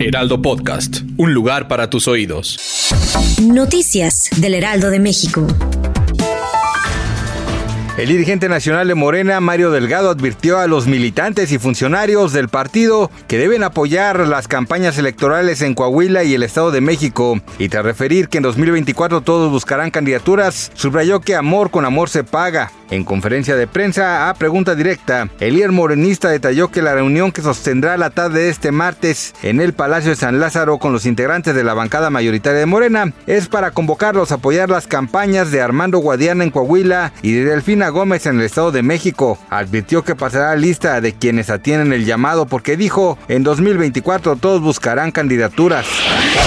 [0.00, 2.58] Heraldo Podcast, un lugar para tus oídos.
[3.42, 5.46] Noticias del Heraldo de México.
[7.96, 13.08] El dirigente nacional de Morena, Mario Delgado, advirtió a los militantes y funcionarios del partido
[13.28, 17.40] que deben apoyar las campañas electorales en Coahuila y el Estado de México.
[17.60, 22.24] Y tras referir que en 2024 todos buscarán candidaturas, subrayó que amor con amor se
[22.24, 22.72] paga.
[22.94, 27.42] En conferencia de prensa a pregunta directa, el líder morenista detalló que la reunión que
[27.42, 31.56] sostendrá la tarde de este martes en el Palacio de San Lázaro con los integrantes
[31.56, 35.98] de la bancada mayoritaria de Morena es para convocarlos a apoyar las campañas de Armando
[35.98, 39.40] Guadiana en Coahuila y de Delfina Gómez en el Estado de México.
[39.50, 45.10] Advirtió que pasará lista de quienes atienden el llamado porque dijo, en 2024 todos buscarán
[45.10, 45.84] candidaturas.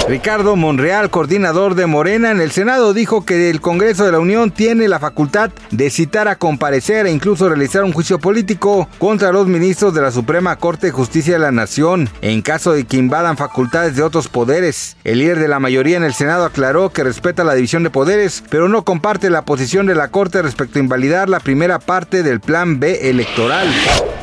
[0.08, 4.50] Ricardo Monreal, coordinador de Morena en el Senado, dijo que el Congreso de la Unión
[4.50, 9.46] tiene la facultad de citar a comparecer e incluso realizar un juicio político contra los
[9.46, 13.36] ministros de la Suprema Corte de Justicia de la Nación en caso de que invadan
[13.36, 14.96] facultades de otros poderes.
[15.04, 18.42] El líder de la mayoría en el Senado aclaró que respeta la división de poderes,
[18.50, 22.40] pero no comparte la posición de la Corte respecto a invalidar la primera parte del
[22.40, 23.68] Plan B electoral.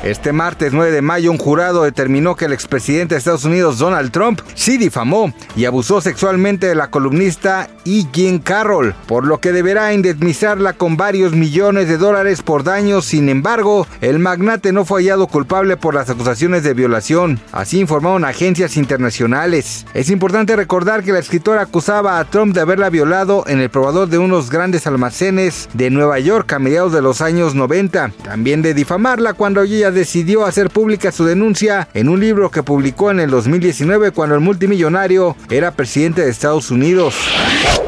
[0.03, 4.11] Este martes 9 de mayo, un jurado determinó que el expresidente de Estados Unidos, Donald
[4.11, 8.05] Trump, sí difamó y abusó sexualmente de la columnista E.
[8.43, 13.05] Carroll, por lo que deberá indemnizarla con varios millones de dólares por daños.
[13.05, 17.39] Sin embargo, el magnate no fue hallado culpable por las acusaciones de violación.
[17.51, 19.85] Así informaron agencias internacionales.
[19.93, 24.07] Es importante recordar que la escritora acusaba a Trump de haberla violado en el probador
[24.07, 28.11] de unos grandes almacenes de Nueva York a mediados de los años 90.
[28.23, 33.11] También de difamarla cuando ella decidió hacer pública su denuncia en un libro que publicó
[33.11, 37.15] en el 2019 cuando el multimillonario era presidente de Estados Unidos.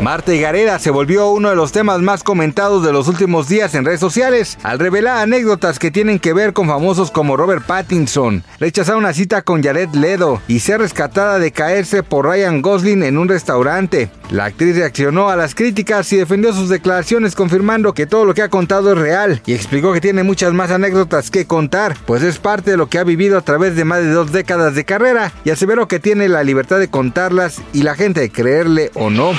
[0.01, 3.85] Marta Gareda se volvió uno de los temas más comentados de los últimos días en
[4.00, 9.13] sociales al revelar anécdotas que tienen que ver con famosos como Robert Pattinson, rechazar una
[9.13, 14.09] cita con Jared Ledo y ser rescatada de caerse por Ryan Gosling en un restaurante.
[14.32, 18.42] La actriz reaccionó a las críticas y defendió sus declaraciones confirmando que todo lo que
[18.42, 22.38] ha contado es real y explicó que tiene muchas más anécdotas que contar, pues es
[22.38, 25.32] parte de lo que ha vivido a través de más de dos décadas de carrera
[25.46, 29.32] y aseveró que tiene la libertad de contarlas y la gente de creerle o no.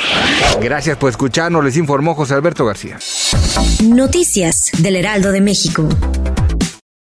[0.60, 2.98] Gracias por escucharnos, les informó José Alberto García.
[3.84, 5.88] Noticias del Heraldo de México.